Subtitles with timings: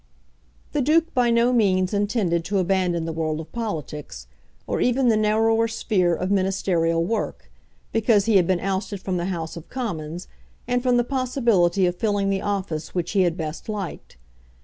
[0.71, 4.25] The Duke by no means intended to abandon the world of politics,
[4.65, 7.51] or even the narrower sphere of ministerial work,
[7.91, 10.27] because he had been ousted from the House of Commons,
[10.67, 14.17] and from the possibility of filling the office which he had best liked.